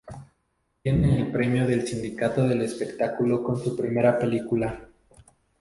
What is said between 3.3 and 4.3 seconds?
con su primera